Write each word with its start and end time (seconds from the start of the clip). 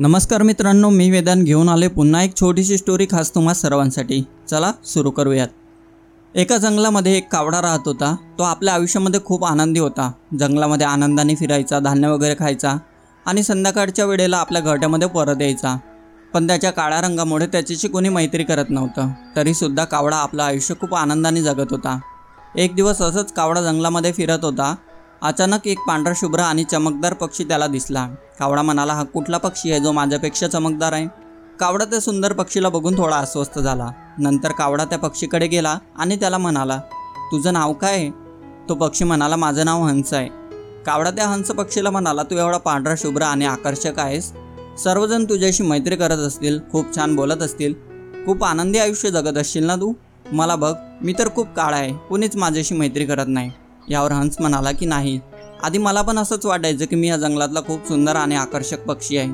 नमस्कार 0.00 0.42
मित्रांनो 0.42 0.90
मी 0.90 1.10
वेदांत 1.10 1.44
घेऊन 1.44 1.68
आले 1.68 1.88
पुन्हा 1.88 2.22
एक 2.22 2.36
छोटीशी 2.36 2.78
स्टोरी 2.78 3.06
खास 3.10 3.34
तुम्हा 3.34 3.54
सर्वांसाठी. 3.54 4.24
चला 4.50 4.72
सुरू 4.84 5.10
करूयात. 5.10 5.48
एका 6.34 6.56
जंगलामध्ये 6.56 7.16
एक 7.16 7.32
कावडा 7.32 7.62
राहत 7.62 7.78
होता. 7.86 8.16
तो 8.38 8.42
आपल्या 8.42 8.74
आयुष्यामध्ये 8.74 9.20
खूप 9.24 9.44
आनंदी 9.44 9.80
होता. 9.80 10.12
जंगलामध्ये 10.38 10.86
आनंदाने 10.86 11.34
फिरायचा 11.34 11.78
धान्य 11.78 12.08
वगैरे 12.08 12.34
खायचा 12.38 12.76
आणि 13.26 13.42
संध्याकाळच्या 13.42 14.04
वेळेला 14.04 14.36
आपल्या 14.36 14.62
घरट्यामध्ये 14.62 15.08
परत 15.08 15.36
यायचा. 15.40 15.78
पण 16.34 16.46
त्याच्या 16.46 16.70
काळ्या 16.70 17.00
रंगामुळे 17.00 17.46
त्याच्याशी 17.46 17.88
कोणी 17.88 18.08
मैत्री 18.08 18.44
करत 18.44 18.66
नव्हतं. 18.68 19.08
तरीसुद्धा 19.36 19.84
कावडा 19.84 20.16
आपलं 20.16 20.42
आयुष्य 20.42 20.74
खूप 20.80 20.94
आनंदाने 20.94 21.42
जगत 21.42 21.66
होता. 21.70 22.00
एक 22.56 22.74
दिवस 22.74 23.02
असंच 23.02 23.32
कावडा 23.32 23.62
जंगलामध्ये 23.62 24.12
फिरत 24.12 24.38
होता. 24.42 24.74
अचानक 25.22 25.66
एक 25.66 25.78
पांढरा 25.86 26.12
शुभ्र 26.16 26.40
आणि 26.40 26.64
चमकदार 26.64 27.14
पक्षी 27.14 27.44
त्याला 27.44 27.66
दिसला. 27.66 28.08
कावडा 28.38 28.62
म्हणाला 28.62 28.94
हा 28.94 29.02
कुठला 29.02 29.38
पक्षी 29.38 29.70
आहे 29.70 29.80
जो 29.80 29.92
माझ्यापेक्षा 29.92 30.48
चमकदार 30.48 30.92
आहे? 30.92 31.06
कावडा 31.60 31.84
त्या 31.84 32.00
सुंदर 32.00 32.32
पक्षीला 32.32 32.68
बघून 32.68 32.98
थोडा 32.98 33.16
अस्वस्थ 33.16 33.58
झाला. 33.58 33.90
नंतर 34.18 34.52
कावडा 34.52 34.84
त्या 34.84 34.98
पक्षीकडे 34.98 35.46
गेला 35.46 35.78
आणि 35.96 36.16
त्याला 36.16 36.38
म्हणाला 36.38 36.78
तुझं 37.32 37.52
नाव 37.52 37.72
काय 37.72 37.94
आहे? 37.94 38.10
तो 38.68 38.74
पक्षी 38.74 39.04
म्हणाला 39.04 39.36
माझं 39.36 39.64
नाव 39.64 39.84
हंस 39.84 40.12
आहे. 40.14 40.28
कावडा 40.86 41.10
त्या 41.10 41.28
हंस 41.28 41.50
पक्षीला 41.50 41.90
म्हणाला 41.90 42.22
तू 42.22 42.38
एवढा 42.38 42.58
पांढरा 42.58 42.94
शुभ्र 42.98 43.22
आणि 43.22 43.46
आकर्षक 43.46 43.98
आहेस. 43.98 44.32
सर्वजण 44.78 45.24
तुझ्याशी 45.24 45.62
मैत्री 45.62 45.96
करत 45.96 46.18
असतील 46.18 46.58
खूप 46.72 46.96
छान 46.96 47.16
बोलत 47.16 47.42
असतील. 47.42 47.74
खूप 48.26 48.44
आनंदी 48.44 48.78
आयुष्य 48.78 49.10
जगत 49.10 49.38
असशील 49.38 49.64
ना 49.64 49.76
तू? 49.76 49.92
मला 50.32 50.56
बघ 50.56 50.74
मी 51.02 51.14
तर 51.18 51.28
खूप 51.34 51.48
काळा 51.56 51.76
आहे. 51.76 51.92
कुणीच 51.92 52.36
माझ्याशी 52.36 52.74
मैत्री 52.74 53.06
करत 53.06 53.24
नाही. 53.28 53.50
यावर 53.90 54.12
हंस 54.12 54.36
म्हणाला 54.40 54.72
की 54.72 54.86
नाही. 54.86 55.20
आधी 55.62 55.78
मला 55.78 56.02
पण 56.02 56.18
असंच 56.18 56.46
वाटायचं 56.46 56.84
की 56.84 56.96
मी 56.96 57.08
या 57.08 57.16
जंगलातला 57.16 57.60
खूप 57.60 57.88
सुंदर 57.88 58.16
आणि 58.16 58.36
आकर्षक 58.36 58.84
पक्षी 58.84 59.16
आहे. 59.16 59.32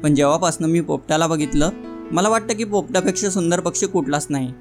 पण 0.00 0.14
जेव्हापासून 0.14 0.70
मी 0.70 0.80
पोपट्याला 0.80 1.26
बघितलं 1.26 1.70
मला 2.12 2.28
वाटतं 2.28 2.54
की 2.54 2.64
पोपट्यापेक्षा 2.64 3.30
सुंदर 3.30 3.60
पक्षी 3.60 3.86
कुठलाच 3.86 4.26
नाही. 4.30 4.52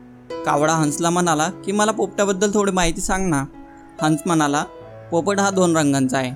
कावडा 0.45 0.73
हंसला 0.73 1.09
म्हणाला 1.09 1.49
की 1.49 1.71
मला 1.71 1.91
पोपट्याबद्दल 1.91 2.51
थोडी 2.53 2.71
माहिती 2.71 3.01
सांग 3.01 3.29
ना. 3.29 3.45
हंस 4.01 4.19
म्हणाला 4.25 4.63
पोपट 5.11 5.39
हा 5.39 5.49
दोन 5.49 5.77
रंगांचा 5.77 6.17
आहे. 6.17 6.31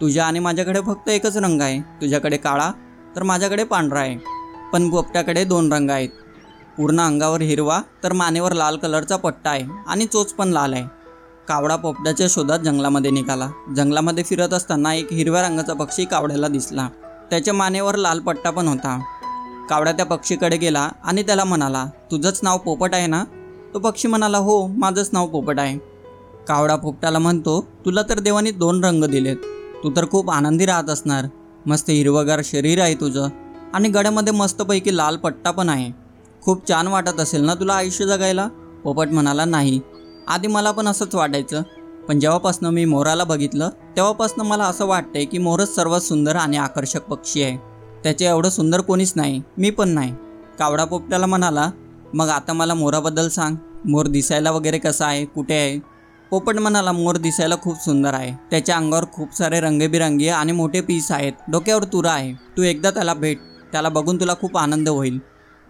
तुझ्या 0.00 0.24
आणि 0.24 0.38
माझ्याकडे 0.38 0.80
फक्त 0.80 1.08
एकच 1.08 1.36
रंग 1.36 1.60
आहे. 1.60 1.80
तुझ्याकडे 1.80 2.36
काळा 2.36 2.70
तर 3.16 3.22
माझ्याकडे 3.22 3.64
पांढरा 3.64 4.00
आहे. 4.00 4.16
पण 4.72 4.90
पोपट्याकडे 4.90 5.44
दोन 5.44 5.72
रंग 5.72 5.90
आहेत. 5.90 6.08
पूर्ण 6.76 7.00
अंगावर 7.00 7.40
हिरवा 7.40 7.80
तर 8.04 8.12
मानेवर 8.12 8.52
लाल 8.52 8.76
कलरचा 8.76 9.16
पट्टा 9.16 9.50
आहे 9.50 9.64
आणि 9.86 10.06
चोच 10.06 10.32
पण 10.32 10.48
लाल 10.48 10.72
आहे. 10.72 10.99
कावडा 11.48 11.76
पोपट्याच्या 11.76 12.26
शोधात 12.30 12.58
जंगलामध्ये 12.58 13.10
निघाला. 13.10 13.50
जंगलामध्ये 13.76 14.24
फिरत 14.24 14.54
असताना 14.54 14.94
एक 14.94 15.12
हिरव्या 15.12 15.42
रंगाचा 15.42 15.72
पक्षी 15.72 16.04
कावड्याला 16.04 16.48
दिसला. 16.48 16.88
त्याच्या 17.30 17.54
मानेवर 17.54 17.94
लाल 17.94 18.20
पट्टा 18.20 18.50
पण 18.50 18.68
होता. 18.68 19.02
कावडा 19.70 19.92
त्या 19.92 20.06
पक्षीकडे 20.06 20.56
गेला 20.56 20.88
आणि 21.04 21.22
त्याला 21.22 21.44
म्हणाला 21.44 21.84
तुझंच 22.10 22.40
नाव 22.42 22.58
पोपट 22.58 22.94
आहे 22.94 23.06
ना? 23.06 23.24
तो 23.74 23.78
पक्षी 23.78 24.08
म्हणाला 24.08 24.38
हो 24.38 24.66
माझंच 24.66 25.10
नाव 25.12 25.26
पोपट 25.26 25.58
आहे. 25.58 25.78
कावडा 26.48 26.76
पोपटाला 26.76 27.18
म्हणतो 27.18 27.66
तुला 27.84 28.02
तर 28.02 28.18
देवाने 28.18 28.50
दोन 28.50 28.84
रंग 28.84 29.04
दिलेत. 29.04 29.36
तू 29.84 29.90
तर 29.96 30.04
खूप 30.10 30.30
आनंदी 30.30 30.66
राहत 30.66 30.90
असणार. 30.90 31.26
मस्त 31.66 31.90
हिरवगार 31.90 32.40
शरीर 32.44 32.80
आहे 32.80 32.94
तुझं 32.94 33.28
आणि 33.74 33.88
गड्यामध्ये 33.88 34.32
मस्तपैकी 34.32 34.96
लाल 34.96 35.16
पट्टा 35.16 35.50
पण 35.50 35.68
आहे. 35.68 35.90
खूप 36.42 36.68
छान 36.68 36.86
वाटत 36.86 37.20
असेल 37.20 37.44
ना 37.44 37.54
तुला 37.54 37.74
आयुष्य 37.74 38.06
जगायला? 38.06 38.48
पोपट 38.84 39.08
म्हणाला 39.08 39.44
नाही. 39.44 39.80
आधी 40.28 40.48
मला 40.48 40.70
पण 40.70 40.88
असंच 40.88 41.14
वाटायचं. 41.14 41.62
पण 42.08 42.20
जेव्हापासनं 42.20 42.70
मी 42.70 42.84
मोराला 42.84 43.24
बघितलं 43.24 43.68
तेव्हापासनं 43.96 44.44
मला 44.44 44.64
असं 44.64 44.86
वाटतंय 44.86 45.24
की 45.24 45.38
मोरच 45.38 45.74
सर्वात 45.74 46.00
सुंदर 46.00 46.36
आणि 46.36 46.56
आकर्षक 46.56 47.02
पक्षी 47.02 47.42
आहे. 47.42 47.56
त्याचे 48.02 48.26
एवढं 48.26 48.48
सुंदर 48.48 48.80
कोणीच 48.80 49.12
नाही 49.16 49.42
मी 49.58 49.70
पण 49.70 49.88
नाही. 49.88 50.14
कावडा 50.58 50.84
पोपट्याला 50.84 51.26
म्हणाला 51.26 51.70
मग 52.14 52.28
आता 52.28 52.52
मला 52.52 52.74
मोराबद्दल 52.74 53.28
सांग. 53.28 53.56
मोर 53.84 54.06
दिसायला 54.06 54.50
वगैरे 54.50 54.78
कसा 54.78 55.06
आहे? 55.06 55.24
कुठे 55.24 55.54
आहे? 55.54 55.78
पोपट 56.30 56.56
म्हणाला 56.56 56.92
मोर 56.92 57.16
दिसायला 57.16 57.56
खूप 57.56 57.76
सुंदर 57.84 58.14
आहे. 58.14 58.32
त्याच्या 58.50 58.76
अंगावर 58.76 59.04
खूप 59.12 59.34
सारे 59.34 59.60
रंगेबिरंगी 59.60 60.28
आणि 60.28 60.52
मोठे 60.52 60.80
पीस 60.80 61.12
आहेत. 61.12 61.32
डोक्यावर 61.48 61.84
तुरा 61.84 62.12
आहे. 62.12 62.32
तू 62.56 62.62
एकदा 62.62 62.90
त्याला 62.90 63.14
भेट. 63.14 63.38
त्याला 63.72 63.88
बघून 63.88 64.20
तुला 64.20 64.34
खूप 64.34 64.58
आनंद 64.58 64.88
होईल. 64.88 65.18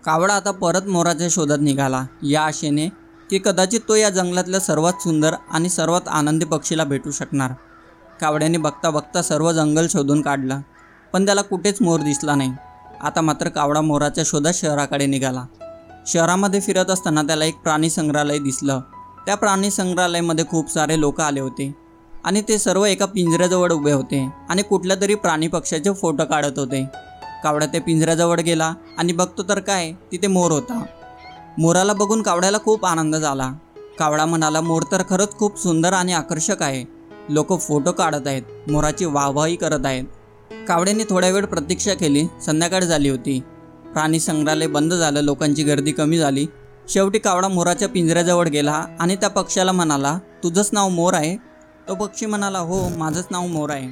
कावडा 0.05 0.35
आता 0.35 0.51
परत 0.51 0.83
मोराच्या 0.89 1.29
शोधात 1.31 1.59
निघाला. 1.61 2.07
या 2.23 2.43
आशेने 2.43 2.89
की 3.31 3.39
कदाचित 3.39 3.81
तो 3.89 3.95
या 3.95 4.09
जंगलातल्या 4.11 4.61
सर्वात 4.61 5.03
सुंदर 5.03 5.35
आणि 5.51 5.69
सर्वात 5.69 6.09
आनंदी 6.09 6.47
पक्षीला 6.47 6.85
भेटू 6.85 7.11
शकणार. 7.11 7.53
कावड्याने 8.21 8.59
बघता 8.59 8.91
बघता 8.91 9.23
सर्व 9.23 9.51
जंगल 9.53 9.87
शोधून 9.91 10.23
काढलं 10.23 10.61
पण 11.13 11.27
त्याला 11.27 11.43
कुठेच 11.43 11.81
मोर 11.83 12.01
दिसला 12.01 12.35
नाही. 12.35 12.53
आता 13.01 13.21
मात्र 13.21 13.49
कावडा 13.49 13.81
मोराच्या 13.81 14.25
शोधात 14.27 14.55
शहराकडे 14.55 15.07
निघाला. 15.07 15.45
शहरामध्ये 16.07 16.61
फिरत 16.61 16.91
असताना 16.91 17.23
त्याला 17.23 17.45
एक 17.45 17.57
प्राणी 17.57 17.91
संग्रहालय 17.91 18.39
दिसलं. 18.39 18.81
त्या 19.27 19.35
प्राणी 19.35 19.71
संग्रहालयामध्ये 19.71 20.45
खूप 20.51 20.71
सारे 20.71 21.01
लोक 21.01 21.21
आले 21.21 21.41
होते 21.41 21.73
आणि 22.25 22.43
ते 22.49 22.59
सर्व 22.59 22.85
एका 22.85 23.07
पिंजऱ्याजवळ 23.07 23.73
उभे 23.73 23.93
होते 23.93 24.29
आणि 24.49 24.63
कुठल्या 24.63 24.97
तरी 25.01 25.15
प्राणी 25.15 25.49
पक्षाचे 25.49 25.93
फोटो 25.93 26.25
काढत 26.25 26.59
होते. 26.59 26.85
कावडा 27.43 27.67
त्या 27.67 27.81
पिंजऱ्याजवळ 27.81 28.41
गेला 28.41 28.73
आणि 28.99 29.13
बघतो 29.13 29.43
तर 29.43 29.59
काय 29.59 29.93
तिथे 30.13 30.27
मोर 30.27 30.51
होता. 30.53 30.85
मोराला 31.59 31.93
बघून 31.93 32.23
कावड्याला 32.23 32.59
खूप 32.59 32.87
आनंद 32.87 33.17
झाला. 33.17 33.53
कावडा 33.99 34.25
म्हणाला 34.25 34.61
मोर 34.61 34.83
तर 34.93 35.03
खरंच 35.11 35.37
खूप 35.39 35.59
सुंदर 35.59 35.93
आणि 35.93 36.13
आकर्षक 36.13 36.63
आहे. 36.63 36.85
लोक 37.29 37.61
फोटो 37.61 37.93
काढत 37.93 38.27
आहेत 38.27 38.71
मोराची 38.71 39.05
वाहवाही 39.05 39.57
करत 39.57 39.87
आहेत. 39.87 40.05
कावड्याने 40.69 41.05
थोड्या 41.11 41.31
वेळ 41.31 41.45
प्रतीक्षा 41.45 41.95
केली 41.95 42.27
संध्याकाळ 42.47 42.85
झाली 42.85 43.09
होती. 43.09 43.41
प्राणी 43.93 44.21
संग्रहालय 44.21 44.67
बंद 44.67 44.95
झालं 44.95 45.21
लोकांची 45.21 45.63
गर्दी 45.63 45.93
कमी 45.93 46.19
झाली. 46.19 46.47
शेवटी 46.89 47.19
कावडा 47.19 47.49
मोराच्या 47.49 47.89
पिंजऱ्याजवळ 47.89 48.49
गेला 48.49 48.85
आणि 49.01 49.17
त्या 49.17 49.31
पक्ष्याला 49.31 49.73
म्हणाला 49.73 50.19
तुझंच 50.43 50.71
नाव 50.73 50.89
मोर 50.89 51.15
आहे? 51.15 51.37
तो 51.89 51.95
पक्षी 51.95 52.27
म्हणाला 52.27 52.59
हो 52.59 52.89
माझंच 52.89 53.27
नाव 53.31 53.47
मोर 53.47 53.71
आहे. 53.71 53.89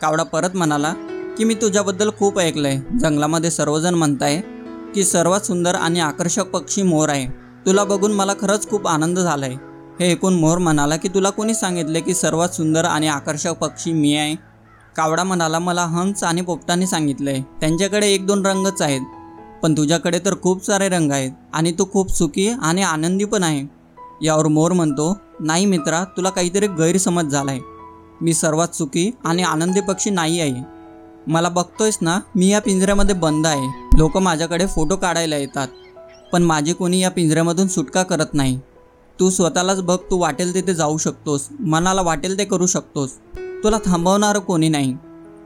कावडा 0.00 0.22
परत 0.22 0.56
म्हणाला 0.56 0.92
की 1.38 1.44
मी 1.44 1.54
तुझ्याबद्दल 1.54 2.10
खूप 2.18 2.38
ऐकलं 2.38 2.68
आहे 2.68 2.98
जंगलामध्ये 2.98 3.50
सर्वजण 3.50 3.94
म्हणताय 3.94 4.40
की 4.94 5.04
सर्वात 5.04 5.40
सुंदर 5.40 5.74
आणि 5.74 6.00
आकर्षक 6.00 6.46
पक्षी 6.46 6.82
मोर 6.82 7.08
आहे. 7.08 7.26
तुला 7.66 7.84
बघून 7.84 8.12
मला 8.12 8.32
खरंच 8.40 8.68
खूप 8.70 8.86
आनंद 8.88 9.18
झाला 9.18 9.46
आहे 9.46 9.56
हे 10.00 10.10
ऐकून 10.12 10.34
मोर 10.34 10.58
म्हणाला 10.58 10.96
की 10.96 11.08
तुला 11.08 11.30
कोणी 11.30 11.54
सांगितले 11.54 12.00
की 12.00 12.14
सर्वात 12.14 12.48
सुंदर 12.48 12.84
आणि 12.84 13.08
आकर्षक 13.08 13.52
पक्षी 13.52 13.92
मी 13.92 14.14
आहे? 14.16 14.34
कावडा 14.96 15.24
म्हणाला 15.24 15.58
मला 15.58 15.84
हंस 15.84 16.24
आणि 16.24 16.40
पोपटाने 16.40 16.86
सांगितलं 16.86 17.30
आहे 17.30 17.42
त्यांच्याकडे 17.60 18.08
एक 18.08 18.26
दोन 18.26 18.46
रंगच 18.46 18.82
आहेत. 18.82 19.00
पण 19.62 19.76
तुझ्याकडे 19.76 20.18
तर 20.18 20.34
खूप 20.42 20.64
सारे 20.66 20.88
रंग 20.88 21.12
आहेत 21.12 21.30
आणि 21.52 21.72
तू 21.72 21.84
खूप 21.92 22.10
सुखी 22.10 22.48
आणि 22.48 22.82
आनंदी 22.82 23.24
पण 23.24 23.42
आहे. 23.42 23.62
यावर 24.22 24.46
मोर 24.46 24.72
म्हणतो 24.72 25.16
नाही 25.40 25.66
मित्रा 25.66 26.02
तुला 26.16 26.30
काहीतरी 26.30 26.66
गैरसमज 26.68 27.24
झाला 27.24 27.50
आहे 27.50 27.60
मी 28.20 28.32
सर्वात 28.34 28.74
सुखी 28.74 29.10
आणि 29.24 29.42
आनंदी 29.42 29.80
पक्षी 29.80 30.10
नाही 30.10 30.40
आहे. 30.40 30.79
मला 31.26 31.48
बघतोयस 31.48 31.98
ना 32.00 32.20
मी 32.34 32.48
या 32.48 32.60
पिंजऱ्यामध्ये 32.60 33.14
बंद 33.14 33.46
आहे. 33.46 33.88
लोक 33.98 34.16
माझ्याकडे 34.16 34.66
फोटो 34.66 34.96
काढायला 34.96 35.36
येतात. 35.36 35.68
पण 36.32 36.42
माझी 36.42 36.72
कोणी 36.72 37.00
या 37.00 37.10
पिंजऱ्यामधून 37.10 37.68
सुटका 37.68 38.02
करत 38.02 38.26
नाही. 38.32 38.60
तू 39.20 39.30
स्वतःलाच 39.30 39.82
बघ 39.82 39.96
तू 40.10 40.18
वाटेल 40.18 40.54
तिथे 40.54 40.74
जाऊ 40.74 40.96
शकतोस. 40.96 41.48
मनाला 41.60 42.02
वाटेल 42.02 42.38
ते 42.38 42.44
करू 42.44 42.66
शकतोस. 42.66 43.10
तुला 43.36 43.78
थांबवणारं 43.84 44.38
कोणी 44.38 44.68
नाही. 44.68 44.96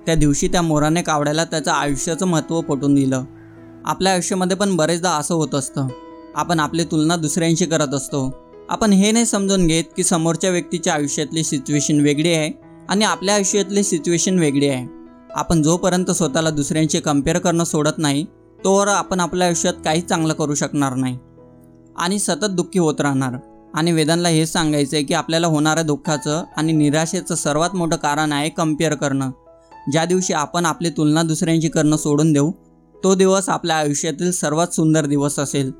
त्या 0.07 0.15
दिवशी 0.15 0.49
त्या 0.49 0.63
मोराने 0.63 1.03
कावड्याला 1.03 1.45
त्याचं 1.45 1.71
आयुष्याचं 1.71 2.27
महत्त्व 2.27 2.61
पटून 2.61 2.95
दिलं. 2.95 3.25
आपल्या 3.85 4.13
आयुष्यामध्ये 4.13 4.57
पण 4.57 4.77
बरेचदा 4.77 5.11
असं 5.11 5.35
होत 5.35 5.55
असतं. 5.55 5.87
आपण 6.35 6.61
आपली 6.61 6.85
तुलना 6.85 7.17
दुसऱ्यांशी 7.17 7.67
करत 7.67 7.95
असतो. 7.95 8.35
आपण 8.69 8.93
हे 8.93 9.13
नाही 9.13 9.27
समजून 9.27 9.67
घेत 9.67 9.85
की 9.97 10.03
समोरच्या 10.03 10.51
व्यक्तीच्या 10.51 10.95
आयुष्यातली 10.95 11.45
सिच्युएशन 11.45 12.01
वेगळी 12.01 12.33
आहे 12.33 12.53
आणि 12.89 13.05
आपल्या 13.05 13.35
आयुष्यातली 13.35 13.83
सिच्युएशन 13.83 14.39
वेगळी 14.39 14.69
आहे. 14.69 15.04
आपण 15.35 15.63
जोपर्यंत 15.63 16.11
स्वतःला 16.11 16.51
दुसऱ्यांशी 16.51 17.01
कंपेअर 17.01 17.39
करणं 17.39 17.65
सोडत 17.65 17.99
नाही 17.99 18.27
तोवर 18.65 18.89
आपण 18.89 19.21
आपल्या 19.21 19.47
आयुष्यात 19.47 19.75
काहीच 19.85 20.09
चांगलं 20.09 20.33
करू 20.33 20.55
शकणार 20.55 20.95
नाही. 20.95 21.19
आणि 21.97 22.19
सतत 22.19 22.45
दुःखी 22.45 22.79
होत 22.79 23.01
राहणार. 23.01 23.37
आणि 23.75 23.93
वेदांना 23.93 24.29
हे 24.29 24.47
सांगायचं 24.47 24.97
आहे 24.97 25.05
की 25.05 25.15
आपल्याला 25.15 25.47
होणाऱ्या 25.47 25.85
दुःखाचं 25.85 26.45
आणि 26.57 26.73
निराशेचं 26.73 27.35
सर्वात 27.35 27.75
मोठं 27.75 27.97
कारण 27.97 28.33
आहे 28.33 28.49
कंपेअर 28.49 28.95
करणं. 28.95 29.31
ज्या 29.93 30.05
दिवशी 30.05 30.33
आपण 30.33 30.67
आपली 30.67 30.91
तुलना 30.91 31.23
दुसऱ्यांशी 31.23 31.69
करणं 31.69 31.97
सोडून 31.97 32.33
देऊ 32.33 32.53
तो 33.05 33.15
दिवस 33.15 33.49
आपल्या 33.49 33.77
आयुष्यातील 33.77 34.33
सर्वात 34.33 34.67
सुंदर 34.67 35.07
दिवस 35.07 35.39
असेल. 35.39 35.73